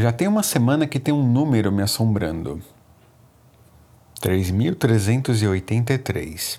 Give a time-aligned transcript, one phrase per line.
[0.00, 2.62] Já tem uma semana que tem um número me assombrando.
[4.22, 6.58] 3.383.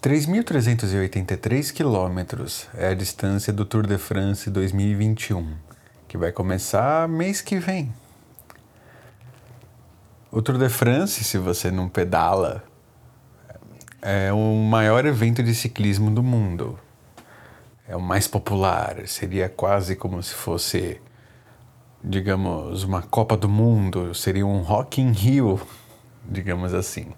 [0.00, 5.56] 3.383 quilômetros é a distância do Tour de France 2021,
[6.06, 7.92] que vai começar mês que vem.
[10.30, 12.62] O Tour de France, se você não pedala,
[14.00, 16.78] é o maior evento de ciclismo do mundo.
[17.88, 21.00] É o mais popular, seria quase como se fosse
[22.08, 25.60] digamos, uma Copa do Mundo, seria um Rock in Rio,
[26.26, 27.08] digamos assim.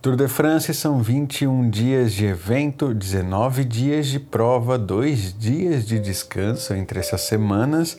[0.00, 5.98] Tour de France são 21 dias de evento, 19 dias de prova, 2 dias de
[5.98, 7.98] descanso entre essas semanas,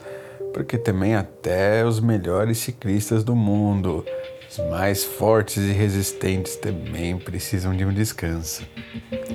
[0.53, 4.05] porque também até os melhores ciclistas do mundo,
[4.49, 8.65] os mais fortes e resistentes, também precisam de um descanso,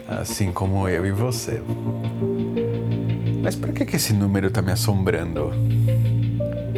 [0.08, 1.60] assim como eu e você.
[3.42, 5.52] Mas por que, que esse número está me assombrando?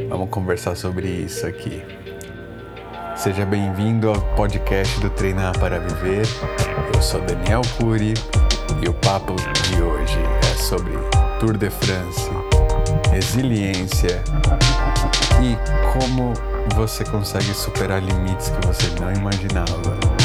[0.09, 1.83] Vamos conversar sobre isso aqui.
[3.17, 6.27] Seja bem-vindo ao podcast do Treinar para Viver.
[6.95, 8.15] Eu sou Daniel Cury
[8.81, 10.19] e o papo de hoje
[10.51, 10.93] é sobre
[11.41, 12.31] Tour de France,
[13.11, 14.23] resiliência
[15.43, 15.57] e
[15.93, 16.33] como
[16.77, 20.22] você consegue superar limites que você não imaginava.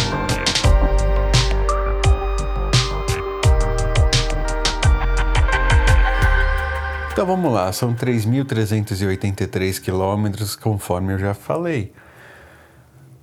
[7.17, 11.91] Então vamos lá, são 3.383 quilômetros, conforme eu já falei.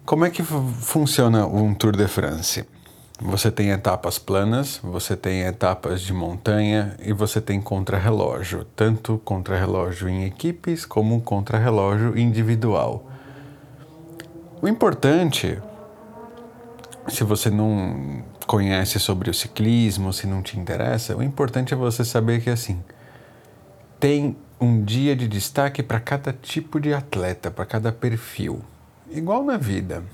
[0.05, 2.65] Como é que funciona um Tour de France?
[3.21, 10.09] Você tem etapas planas, você tem etapas de montanha e você tem contrarrelógio, tanto contrarrelógio
[10.09, 13.09] em equipes como contrarrelógio individual.
[14.61, 15.57] O importante,
[17.07, 22.05] se você não conhece sobre o ciclismo, se não te interessa, o importante é você
[22.05, 22.83] saber que assim,
[24.05, 28.61] tem um dia de destaque para cada tipo de atleta, para cada perfil.
[29.11, 30.05] Igual na vida.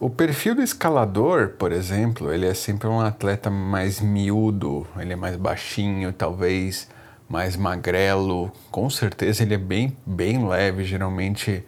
[0.00, 5.16] O perfil do escalador, por exemplo, ele é sempre um atleta mais miúdo, ele é
[5.16, 6.88] mais baixinho, talvez
[7.28, 8.50] mais magrelo.
[8.70, 11.62] Com certeza ele é bem, bem leve, geralmente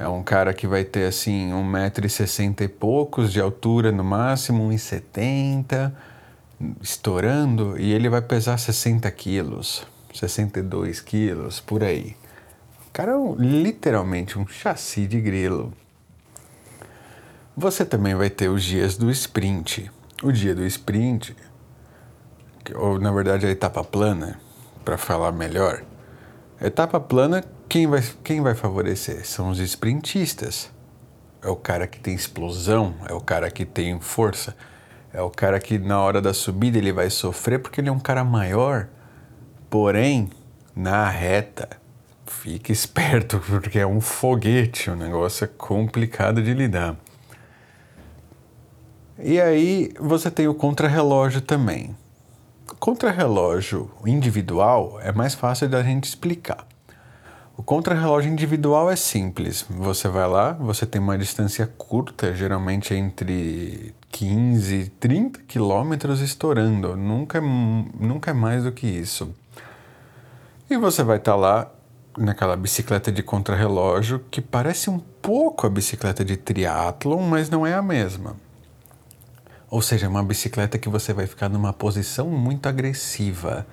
[0.00, 5.92] é um cara que vai ter assim 1,60m e poucos de altura no máximo, 1,70m
[6.80, 12.16] estourando e ele vai pesar 60 quilos, 62 quilos, por aí.
[12.88, 15.72] O cara é um, literalmente um chassi de grilo.
[17.56, 19.90] Você também vai ter os dias do sprint.
[20.22, 21.36] O dia do sprint,
[22.74, 24.40] ou na verdade a etapa plana,
[24.84, 25.82] para falar melhor.
[26.58, 29.26] A etapa plana, quem vai, quem vai favorecer?
[29.26, 30.70] São os sprintistas.
[31.42, 34.56] É o cara que tem explosão, é o cara que tem força
[35.12, 37.98] é o cara que na hora da subida ele vai sofrer porque ele é um
[37.98, 38.88] cara maior.
[39.70, 40.30] Porém,
[40.74, 41.68] na reta,
[42.26, 46.96] fique esperto porque é um foguete, o um negócio é complicado de lidar.
[49.18, 51.96] E aí você tem o contrarrelógio também.
[52.78, 56.66] Contrarrelógio individual é mais fácil da gente explicar.
[57.58, 59.64] O contrarrelógio individual é simples.
[59.70, 66.94] Você vai lá, você tem uma distância curta, geralmente entre 15 e 30 quilômetros estourando.
[66.94, 69.34] Nunca, é nunca é mais do que isso.
[70.68, 71.72] E você vai estar tá lá
[72.18, 77.72] naquela bicicleta de contrarrelógio que parece um pouco a bicicleta de triatlon, mas não é
[77.72, 78.36] a mesma.
[79.70, 83.66] Ou seja, é uma bicicleta que você vai ficar numa posição muito agressiva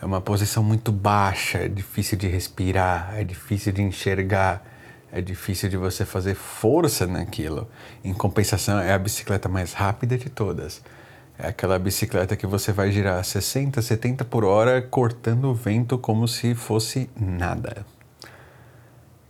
[0.00, 4.64] é uma posição muito baixa, é difícil de respirar, é difícil de enxergar,
[5.12, 7.68] é difícil de você fazer força naquilo.
[8.02, 10.82] Em compensação, é a bicicleta mais rápida de todas.
[11.38, 16.26] É aquela bicicleta que você vai girar 60, 70 por hora cortando o vento como
[16.26, 17.84] se fosse nada.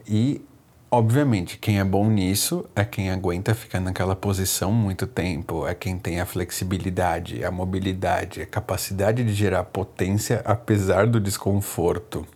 [0.06, 0.44] E
[0.92, 5.96] Obviamente, quem é bom nisso é quem aguenta ficar naquela posição muito tempo, é quem
[5.96, 12.26] tem a flexibilidade, a mobilidade, a capacidade de gerar potência apesar do desconforto.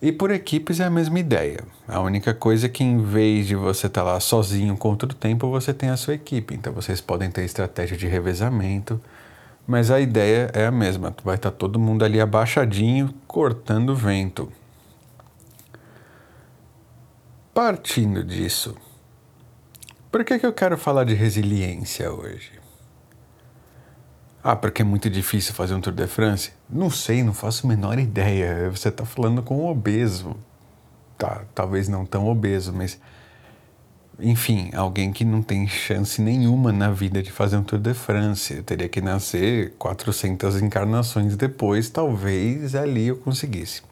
[0.00, 1.62] E por equipes é a mesma ideia.
[1.86, 5.14] A única coisa é que em vez de você estar tá lá sozinho contra o
[5.14, 6.54] tempo, você tem a sua equipe.
[6.54, 8.98] Então vocês podem ter estratégia de revezamento,
[9.66, 11.14] mas a ideia é a mesma.
[11.22, 14.50] Vai estar tá todo mundo ali abaixadinho, cortando o vento.
[17.52, 18.76] Partindo disso,
[20.10, 22.52] por que, que eu quero falar de resiliência hoje?
[24.42, 26.52] Ah, porque é muito difícil fazer um Tour de France?
[26.68, 28.70] Não sei, não faço a menor ideia.
[28.70, 30.36] Você está falando com um obeso.
[31.18, 32.98] Tá, talvez não tão obeso, mas
[34.18, 38.54] enfim, alguém que não tem chance nenhuma na vida de fazer um Tour de France.
[38.54, 43.82] Eu teria que nascer 400 encarnações depois, talvez ali eu conseguisse.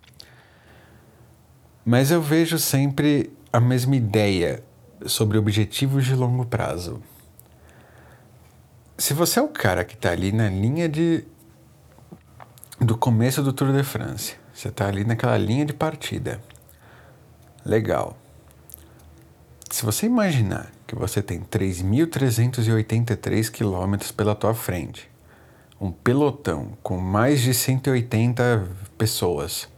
[1.85, 4.63] Mas eu vejo sempre a mesma ideia
[5.07, 7.03] sobre objetivos de longo prazo.
[8.97, 11.25] Se você é o cara que está ali na linha de
[12.81, 16.41] do começo do Tour de France, você está ali naquela linha de partida.
[17.65, 18.17] Legal.
[19.71, 25.11] Se você imaginar que você tem 3.383 quilômetros pela tua frente,
[25.81, 29.69] um pelotão com mais de 180 pessoas,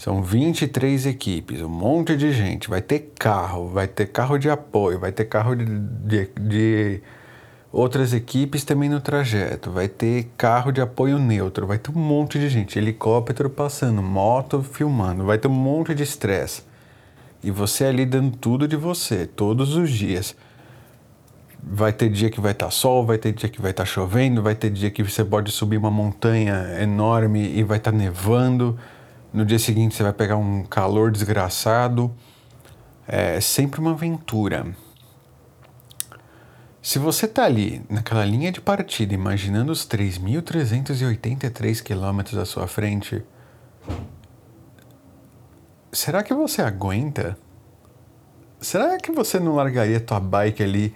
[0.00, 4.98] são 23 equipes, um monte de gente, vai ter carro, vai ter carro de apoio,
[4.98, 7.02] vai ter carro de, de, de
[7.70, 12.38] outras equipes também no trajeto, vai ter carro de apoio neutro, vai ter um monte
[12.38, 16.62] de gente, helicóptero passando, moto filmando, vai ter um monte de estresse.
[17.44, 20.34] E você ali dando tudo de você, todos os dias.
[21.62, 23.86] Vai ter dia que vai estar tá sol, vai ter dia que vai estar tá
[23.86, 27.98] chovendo, vai ter dia que você pode subir uma montanha enorme e vai estar tá
[27.98, 28.78] nevando.
[29.32, 32.12] No dia seguinte você vai pegar um calor desgraçado.
[33.06, 34.66] É sempre uma aventura.
[36.82, 43.22] Se você está ali naquela linha de partida, imaginando os 3.383 quilômetros à sua frente,
[45.92, 47.36] será que você aguenta?
[48.60, 50.94] Será que você não largaria tua bike ali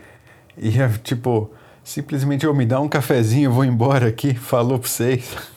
[0.57, 1.51] e ia, tipo,
[1.85, 5.54] simplesmente eu me dar um cafezinho, vou embora aqui, falou pra vocês?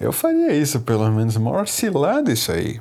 [0.00, 2.80] Eu faria isso, pelo menos, maior cilada isso aí.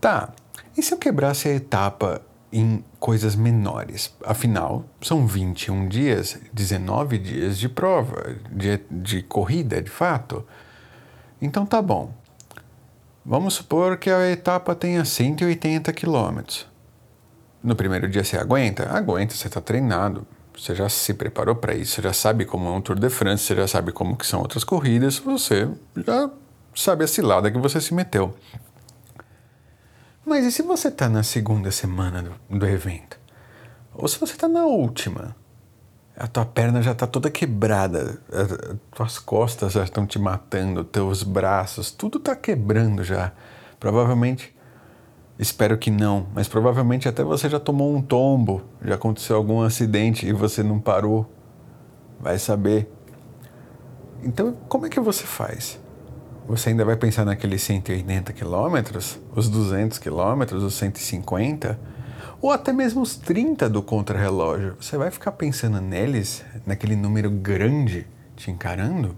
[0.00, 0.30] Tá,
[0.76, 2.22] e se eu quebrasse a etapa
[2.52, 4.14] em coisas menores?
[4.24, 10.46] Afinal, são 21 dias, 19 dias de prova, de, de corrida, de fato.
[11.42, 12.12] Então tá bom.
[13.26, 16.66] Vamos supor que a etapa tenha 180 quilômetros.
[17.62, 18.88] No primeiro dia você aguenta?
[18.88, 20.26] Aguenta, você está treinado.
[20.58, 23.44] Você já se preparou para isso, você já sabe como é um Tour de France,
[23.44, 26.30] você já sabe como que são outras corridas, você já
[26.74, 28.34] sabe a cilada que você se meteu.
[30.26, 33.18] Mas e se você está na segunda semana do, do evento?
[33.94, 35.34] Ou se você está na última?
[36.18, 41.22] a tua perna já está toda quebrada, as tuas costas já estão te matando, teus
[41.22, 43.32] braços, tudo está quebrando já.
[43.78, 44.52] Provavelmente,
[45.38, 50.26] espero que não, mas provavelmente até você já tomou um tombo, já aconteceu algum acidente
[50.26, 51.30] e você não parou.
[52.20, 52.90] Vai saber.
[54.22, 55.78] Então, como é que você faz?
[56.48, 61.78] Você ainda vai pensar naqueles 180 quilômetros, os 200 quilômetros, os 150?
[62.40, 68.06] ou até mesmo os 30 do contrarrelógio, você vai ficar pensando neles, naquele número grande
[68.36, 69.16] te encarando?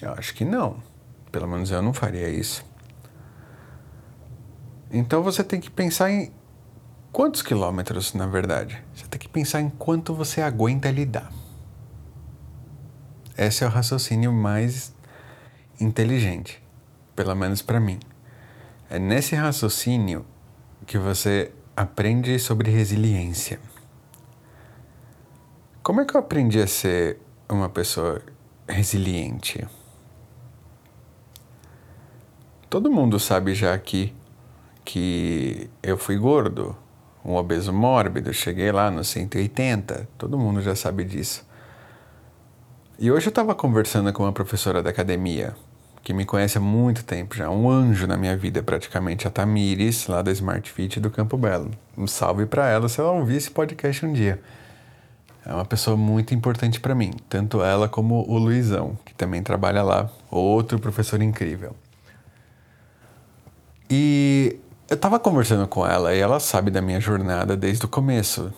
[0.00, 0.76] Eu acho que não.
[1.32, 2.64] Pelo menos eu não faria isso.
[4.90, 6.32] Então você tem que pensar em
[7.12, 8.82] quantos quilômetros, na verdade.
[8.94, 11.32] Você tem que pensar em quanto você aguenta lidar.
[13.38, 14.92] Esse é o raciocínio mais
[15.80, 16.62] inteligente,
[17.14, 18.00] pelo menos para mim.
[18.90, 20.26] É nesse raciocínio
[20.84, 23.60] que você aprende sobre resiliência.
[25.82, 28.20] Como é que eu aprendi a ser uma pessoa
[28.68, 29.66] resiliente?
[32.68, 34.14] Todo mundo sabe já aqui
[34.84, 36.76] que eu fui gordo,
[37.24, 41.46] um obeso mórbido, cheguei lá nos 180, todo mundo já sabe disso.
[42.98, 45.54] E hoje eu estava conversando com uma professora da academia,
[46.02, 50.06] que me conhece há muito tempo já, um anjo na minha vida praticamente, a Tamires,
[50.06, 51.70] lá da Smart Fit do Campo Belo.
[51.96, 54.40] Um salve para ela se ela ouvir esse podcast um dia.
[55.44, 59.82] É uma pessoa muito importante para mim, tanto ela como o Luizão, que também trabalha
[59.82, 61.74] lá, outro professor incrível.
[63.88, 64.58] E
[64.90, 68.52] eu estava conversando com ela e ela sabe da minha jornada desde o começo.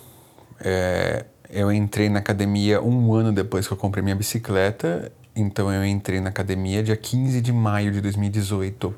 [0.59, 5.85] É, eu entrei na academia um ano depois que eu comprei minha bicicleta então eu
[5.85, 8.95] entrei na academia dia 15 de maio de 2018.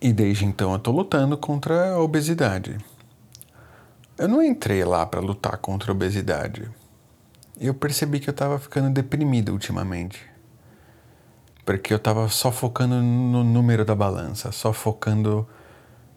[0.00, 2.78] E desde então eu tô lutando contra a obesidade.
[4.16, 6.70] Eu não entrei lá para lutar contra a obesidade.
[7.60, 10.31] Eu percebi que eu tava ficando deprimido ultimamente.
[11.64, 15.46] Porque eu tava só focando no número da balança, só focando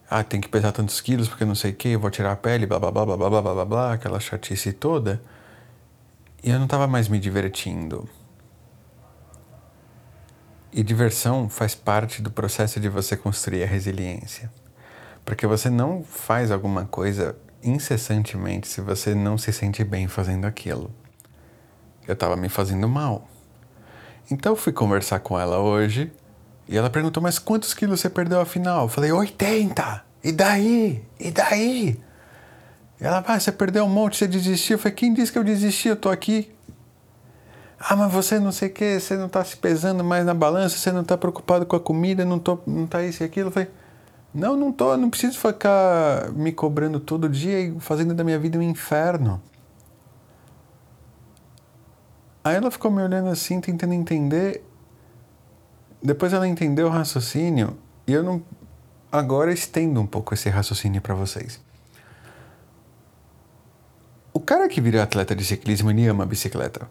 [0.09, 2.65] ah, tem que pesar tantos quilos porque não sei o que, vou tirar a pele,
[2.65, 5.21] blá blá blá blá blá blá blá blá, aquela chatice toda.
[6.43, 8.07] E eu não tava mais me divertindo.
[10.71, 14.51] E diversão faz parte do processo de você construir a resiliência.
[15.23, 20.91] Porque você não faz alguma coisa incessantemente se você não se sente bem fazendo aquilo.
[22.07, 23.27] Eu estava me fazendo mal.
[24.29, 26.11] Então fui conversar com ela hoje
[26.67, 28.83] e ela perguntou: Mas quantos quilos você perdeu afinal?
[28.83, 30.03] Eu falei: 80!
[30.23, 31.03] E daí?
[31.19, 31.99] E daí?
[32.99, 34.75] Ela, ah, você perdeu um monte, você desistiu.
[34.75, 35.89] Eu falei, quem disse que eu desisti?
[35.89, 36.51] Eu tô aqui.
[37.79, 40.77] Ah, mas você não sei o que, você não tá se pesando mais na balança,
[40.77, 43.49] você não tá preocupado com a comida, não, tô, não tá isso e aquilo.
[43.49, 43.69] Eu falei,
[44.33, 48.57] não, não tô, não preciso ficar me cobrando todo dia e fazendo da minha vida
[48.57, 49.41] um inferno.
[52.45, 54.63] Aí ela ficou me olhando assim, tentando entender.
[56.01, 57.75] Depois ela entendeu o raciocínio
[58.05, 58.39] e eu não.
[59.11, 61.59] Agora estendo um pouco esse raciocínio para vocês.
[64.31, 66.87] O cara que vira atleta de ciclismo, ele ama bicicleta.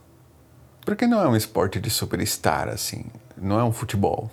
[0.84, 3.04] Porque não é um esporte de superstar, assim.
[3.36, 4.32] Não é um futebol.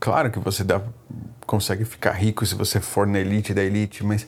[0.00, 0.82] Claro que você dá,
[1.46, 4.26] consegue ficar rico se você for na elite da elite, mas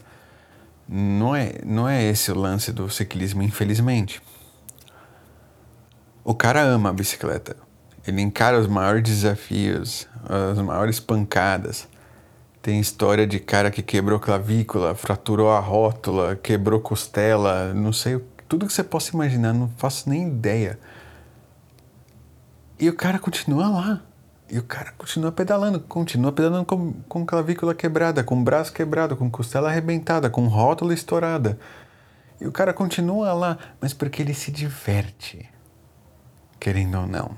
[0.88, 4.22] não é, não é esse o lance do ciclismo, infelizmente.
[6.28, 7.56] O cara ama a bicicleta.
[8.04, 11.86] Ele encara os maiores desafios, as maiores pancadas.
[12.60, 18.66] Tem história de cara que quebrou clavícula, fraturou a rótula, quebrou costela, não sei, tudo
[18.66, 20.80] que você possa imaginar, não faço nem ideia.
[22.76, 24.02] E o cara continua lá.
[24.50, 29.30] E o cara continua pedalando, continua pedalando com, com clavícula quebrada, com braço quebrado, com
[29.30, 31.56] costela arrebentada, com rótula estourada.
[32.40, 35.48] E o cara continua lá, mas porque ele se diverte,
[36.58, 37.30] querendo ou não.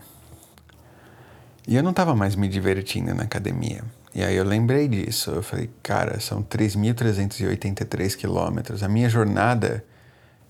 [1.66, 3.84] E eu não estava mais me divertindo na academia.
[4.14, 5.30] E aí eu lembrei disso.
[5.30, 8.82] Eu falei, cara, são 3.383 quilômetros.
[8.82, 9.84] A minha jornada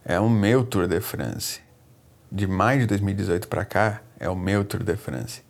[0.05, 1.61] é o meu Tour de France.
[2.31, 5.43] De maio de 2018 para cá, é o meu Tour de France.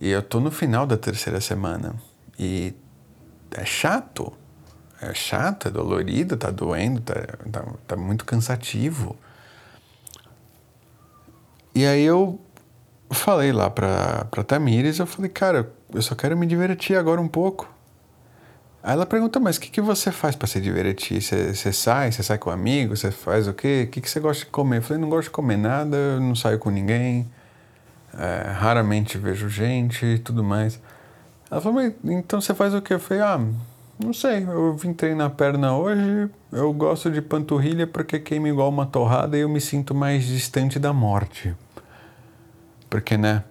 [0.00, 1.94] E eu tô no final da terceira semana.
[2.38, 2.74] E
[3.50, 4.32] é chato.
[5.00, 7.14] É chato, é dolorido, tá doendo, tá,
[7.50, 9.16] tá, tá muito cansativo.
[11.74, 12.38] E aí eu
[13.10, 17.28] falei lá pra, pra Tamires, eu falei, cara, eu só quero me divertir agora um
[17.28, 17.68] pouco.
[18.82, 21.20] Aí ela pergunta, mas o que, que você faz para se divertir?
[21.22, 23.86] Você sai, você sai com amigos, você faz o quê?
[23.88, 24.76] O que, que você gosta de comer?
[24.76, 27.26] Eu falei, não gosto de comer nada, não saio com ninguém,
[28.12, 30.78] é, raramente vejo gente e tudo mais.
[31.50, 32.94] Ela falou, mas então você faz o quê?
[32.94, 33.40] Eu falei, ah,
[33.98, 38.84] não sei, eu vim treinar perna hoje, eu gosto de panturrilha porque queima igual uma
[38.84, 41.54] torrada e eu me sinto mais distante da morte.
[42.94, 43.42] Porque, né?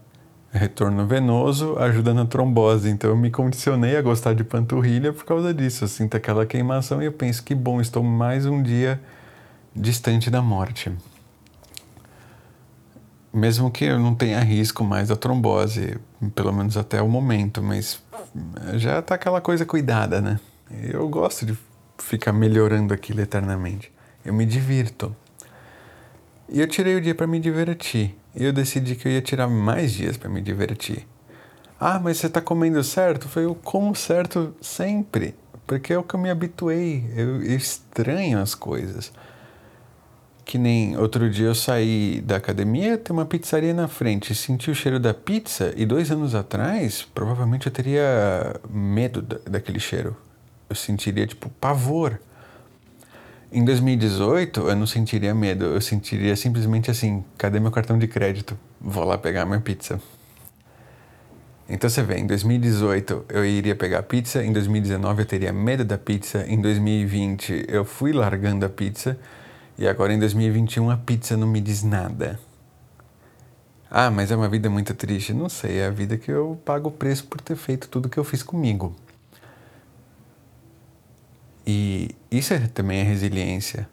[0.54, 5.54] Retorno venoso ajuda na trombose, então eu me condicionei a gostar de panturrilha por causa
[5.54, 5.84] disso.
[5.84, 9.02] Eu sinto aquela queimação e eu penso que bom, estou mais um dia
[9.76, 10.94] distante da morte.
[13.34, 16.00] Mesmo que eu não tenha risco mais da trombose,
[16.34, 18.02] pelo menos até o momento, mas
[18.76, 20.40] já tá aquela coisa cuidada, né?
[20.72, 21.58] Eu gosto de
[21.98, 23.92] ficar melhorando aquilo eternamente.
[24.24, 25.14] Eu me divirto.
[26.48, 28.23] E eu tirei o dia para me divertir.
[28.36, 31.08] E eu decidi que eu ia tirar mais dias para me divertir.
[31.80, 33.28] Ah, mas você está comendo certo?
[33.28, 35.36] Foi eu como certo sempre,
[35.68, 37.06] porque é o que eu me habituei.
[37.16, 39.12] Eu estranho as coisas.
[40.46, 44.76] Que nem outro dia eu saí da academia, tem uma pizzaria na frente, senti o
[44.76, 50.18] cheiro da pizza e dois anos atrás, provavelmente eu teria medo daquele cheiro.
[50.70, 52.20] Eu sentiria tipo pavor.
[53.56, 58.58] Em 2018, eu não sentiria medo, eu sentiria simplesmente assim: cadê meu cartão de crédito?
[58.82, 60.02] Vou lá pegar minha pizza.
[61.70, 65.86] Então você vê, em 2018 eu iria pegar a pizza, em 2019 eu teria medo
[65.86, 69.20] da pizza, em 2020 eu fui largando a pizza
[69.78, 72.40] e agora em 2021 a pizza não me diz nada.
[73.88, 75.32] Ah, mas é uma vida muito triste.
[75.32, 78.18] Não sei, é a vida que eu pago o preço por ter feito tudo que
[78.18, 78.96] eu fiz comigo.
[81.66, 83.88] E isso é, também é resiliência.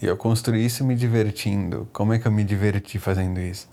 [0.00, 1.88] E eu construí isso me divertindo.
[1.92, 3.68] Como é que eu me diverti fazendo isso?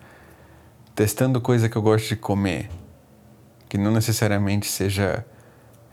[0.96, 2.70] Testando coisa que eu gosto de comer,
[3.68, 5.26] que não necessariamente seja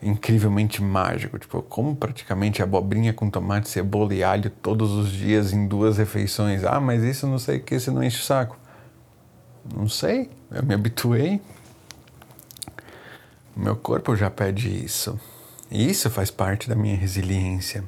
[0.02, 1.38] incrivelmente mágico.
[1.38, 5.98] Tipo, eu como praticamente abobrinha com tomate, cebola e alho todos os dias em duas
[5.98, 6.64] refeições.
[6.64, 8.56] Ah, mas isso não sei o que, você não enche o saco.
[9.74, 11.40] Não sei, eu me habituei.
[13.56, 15.18] Meu corpo já pede isso.
[15.70, 17.84] E isso faz parte da minha resiliência.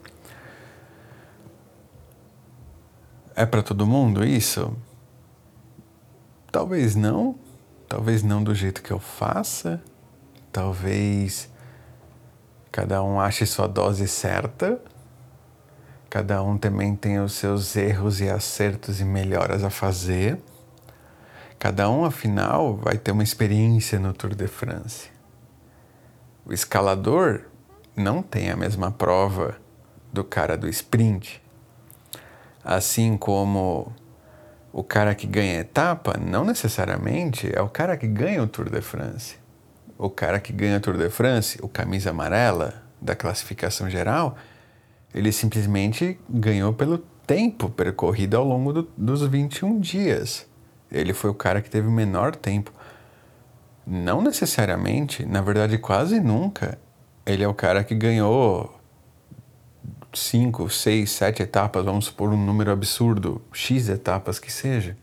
[3.34, 4.76] É para todo mundo isso?
[6.50, 7.34] Talvez não.
[7.88, 9.82] Talvez não do jeito que eu faça.
[10.52, 11.50] Talvez
[12.70, 14.80] cada um ache sua dose certa.
[16.08, 20.38] Cada um também tem os seus erros e acertos e melhoras a fazer.
[21.58, 25.10] Cada um, afinal, vai ter uma experiência no Tour de France.
[26.44, 27.51] O escalador
[27.96, 29.56] não tem a mesma prova
[30.12, 31.42] do cara do sprint.
[32.64, 33.92] Assim como
[34.72, 38.80] o cara que ganha etapa não necessariamente é o cara que ganha o Tour de
[38.80, 39.36] France.
[39.98, 44.36] o cara que ganha a Tour de France, o camisa amarela da classificação geral,
[45.14, 50.46] ele simplesmente ganhou pelo tempo percorrido ao longo do, dos 21 dias.
[50.90, 52.72] Ele foi o cara que teve o menor tempo.
[53.86, 56.78] Não necessariamente, na verdade, quase nunca,
[57.24, 58.78] ele é o cara que ganhou
[60.12, 64.96] 5, 6, 7 etapas, vamos supor um número absurdo, X etapas que seja.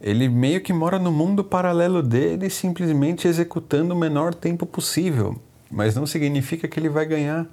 [0.00, 5.40] Ele meio que mora no mundo paralelo dele, simplesmente executando o menor tempo possível,
[5.70, 7.46] mas não significa que ele vai ganhar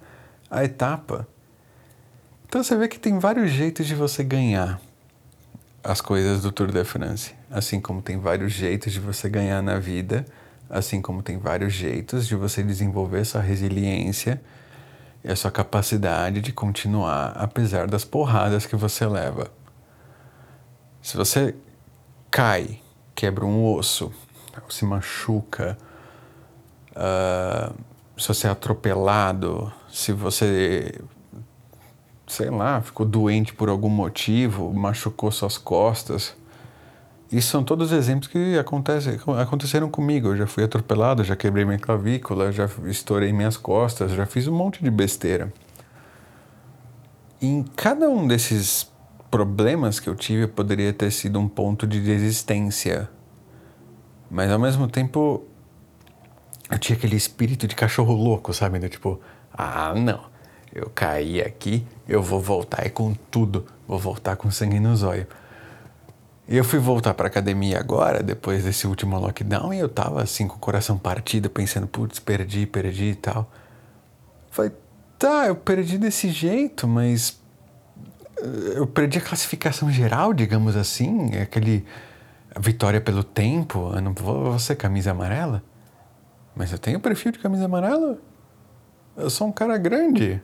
[0.49, 1.27] a etapa.
[2.47, 4.79] Então você vê que tem vários jeitos de você ganhar
[5.83, 9.79] as coisas do Tour de France, assim como tem vários jeitos de você ganhar na
[9.79, 10.25] vida,
[10.69, 14.41] assim como tem vários jeitos de você desenvolver sua resiliência
[15.23, 19.51] e a sua capacidade de continuar apesar das porradas que você leva.
[21.01, 21.55] Se você
[22.29, 22.79] cai,
[23.15, 24.11] quebra um osso,
[24.69, 25.77] se machuca,
[26.91, 27.73] uh,
[28.17, 30.99] se você é atropelado, se você,
[32.25, 36.35] sei lá, ficou doente por algum motivo, machucou suas costas.
[37.31, 40.29] Isso são todos exemplos que acontecem, aconteceram comigo.
[40.29, 44.55] Eu já fui atropelado, já quebrei minha clavícula, já estourei minhas costas, já fiz um
[44.55, 45.51] monte de besteira.
[47.41, 48.91] em cada um desses
[49.29, 53.09] problemas que eu tive poderia ter sido um ponto de desistência.
[54.29, 55.45] Mas ao mesmo tempo,
[56.69, 58.79] eu tinha aquele espírito de cachorro louco, sabe?
[58.79, 59.19] Do tipo,
[59.53, 60.21] ah, não,
[60.73, 65.27] eu caí aqui, eu vou voltar e com tudo, vou voltar com sangue no zóio.
[66.47, 70.55] Eu fui voltar para academia agora, depois desse último lockdown, e eu tava assim com
[70.55, 73.51] o coração partido, pensando, putz, perdi, perdi e tal.
[74.49, 74.71] Falei,
[75.19, 77.37] tá, eu perdi desse jeito, mas
[78.75, 81.85] eu perdi a classificação geral, digamos assim, aquele
[82.57, 83.91] vitória pelo tempo.
[83.93, 85.61] Eu não vou, ser camisa amarela,
[86.55, 88.17] mas eu tenho perfil de camisa amarela.
[89.17, 90.41] Eu sou um cara grande.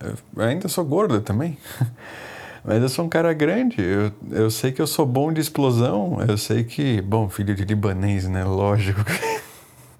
[0.00, 1.56] Eu ainda sou gordo também.
[2.66, 6.18] Mas eu sou um cara grande, eu, eu sei que eu sou bom de explosão,
[6.26, 8.42] eu sei que, bom, filho de libanês, né?
[8.42, 9.04] Lógico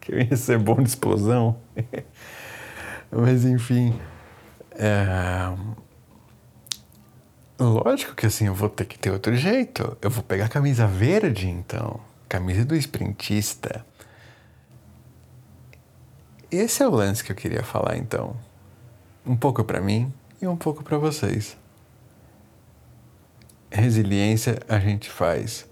[0.00, 1.56] que eu ia ser bom de explosão.
[3.12, 3.94] Mas enfim.
[4.72, 5.54] É,
[7.58, 9.96] Lógico que assim, eu vou ter que ter outro jeito.
[10.02, 12.00] Eu vou pegar a camisa verde, então.
[12.28, 13.86] Camisa do sprintista.
[16.50, 18.36] Esse é o lance que eu queria falar, então.
[19.24, 21.56] Um pouco para mim e um pouco para vocês.
[23.76, 25.68] Resiliência a gente faz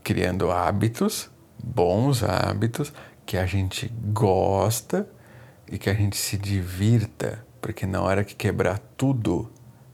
[0.00, 1.28] criando hábitos,
[1.60, 2.92] bons hábitos,
[3.26, 5.08] que a gente gosta
[5.68, 9.50] e que a gente se divirta, porque na hora que quebrar tudo,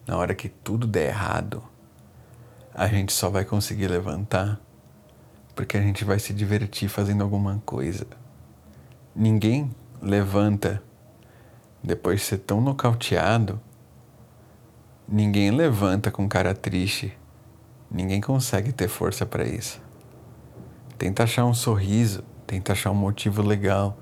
[0.06, 1.64] na hora que tudo der errado,
[2.74, 4.60] a gente só vai conseguir levantar
[5.54, 8.06] porque a gente vai se divertir fazendo alguma coisa.
[9.14, 10.82] Ninguém levanta
[11.82, 13.58] depois de ser tão nocauteado.
[15.08, 17.16] Ninguém levanta com cara triste.
[17.88, 19.80] Ninguém consegue ter força para isso.
[20.98, 23.96] Tenta achar um sorriso, tenta achar um motivo legal.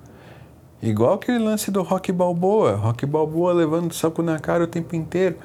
[0.81, 2.77] Igual aquele lance do Rock Balboa.
[2.77, 5.37] Rock Balboa levando saco na cara o tempo inteiro.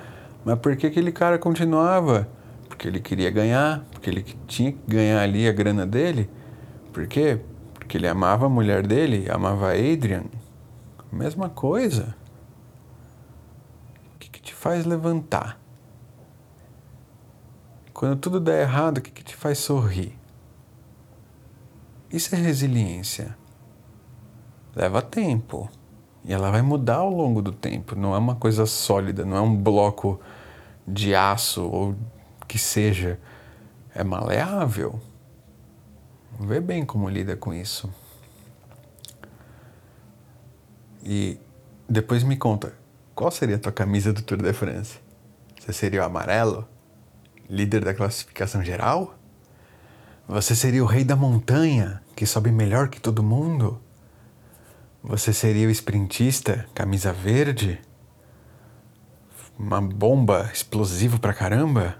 [0.45, 2.29] Mas por que aquele cara continuava?
[2.69, 6.29] Porque ele queria ganhar, porque ele tinha que ganhar ali a grana dele.
[6.93, 7.39] Por quê?
[7.73, 10.23] Porque ele amava a mulher dele, amava a Adrian.
[11.11, 12.15] Mesma coisa.
[14.15, 15.57] O que, que te faz levantar?
[17.93, 20.19] Quando tudo dá errado, o que, que te faz sorrir?
[22.11, 23.37] Isso é resiliência.
[24.75, 25.69] Leva tempo.
[26.25, 27.95] E ela vai mudar ao longo do tempo.
[27.95, 30.19] Não é uma coisa sólida, não é um bloco
[30.85, 31.95] de aço ou
[32.45, 33.17] que seja.
[33.95, 34.99] É maleável.
[36.37, 37.89] Vê bem como lida com isso.
[41.01, 41.39] E
[41.87, 42.73] depois me conta,
[43.19, 44.97] qual seria a tua camisa do Tour de France?
[45.59, 46.65] Você seria o amarelo?
[47.49, 49.13] Líder da classificação geral?
[50.25, 53.77] Você seria o rei da montanha, que sobe melhor que todo mundo?
[55.03, 57.81] Você seria o sprintista, camisa verde?
[59.57, 61.97] Uma bomba explosiva pra caramba?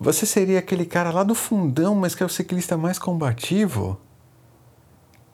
[0.00, 3.96] Você seria aquele cara lá do fundão, mas que é o ciclista mais combativo?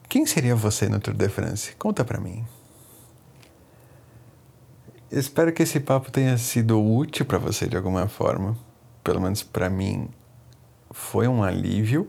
[0.07, 1.75] Quem seria você no Tour de France?
[1.77, 2.45] Conta pra mim.
[5.17, 8.57] Espero que esse papo tenha sido útil para você de alguma forma.
[9.03, 10.09] Pelo menos para mim
[10.91, 12.09] foi um alívio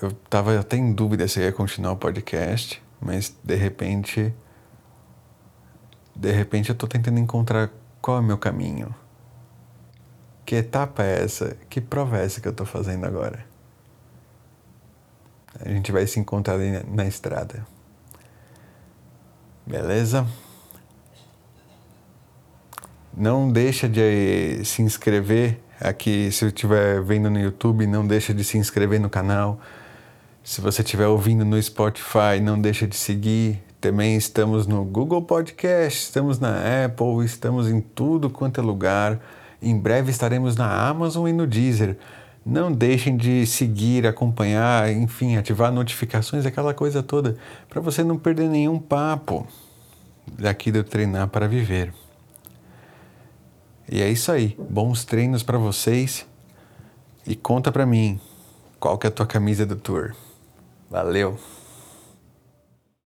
[0.00, 4.32] eu estava até em dúvida se ia continuar o podcast, mas de repente.
[6.14, 8.94] De repente eu estou tentando encontrar qual é o meu caminho.
[10.46, 11.56] Que etapa é essa?
[11.68, 13.44] Que prova é essa que eu estou fazendo agora?
[15.60, 17.66] A gente vai se encontrar ali na estrada.
[19.66, 20.26] Beleza?
[23.18, 28.56] Não deixa de se inscrever aqui, se estiver vendo no YouTube, não deixa de se
[28.56, 29.58] inscrever no canal.
[30.44, 33.60] Se você estiver ouvindo no Spotify, não deixa de seguir.
[33.80, 39.18] Também estamos no Google Podcast, estamos na Apple, estamos em tudo quanto é lugar.
[39.60, 41.96] Em breve estaremos na Amazon e no Deezer.
[42.46, 47.36] Não deixem de seguir, acompanhar, enfim, ativar notificações, aquela coisa toda,
[47.68, 49.44] para você não perder nenhum papo
[50.38, 51.92] daqui do Treinar para Viver.
[53.90, 54.56] E é isso aí.
[54.68, 56.26] Bons treinos para vocês.
[57.26, 58.20] E conta para mim
[58.78, 60.14] qual que é a tua camisa do tour.
[60.90, 61.38] Valeu!